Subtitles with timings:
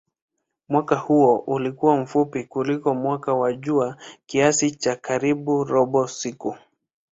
[0.69, 6.55] Mwaka huo ulikuwa mfupi kuliko mwaka wa jua kiasi cha karibu robo siku.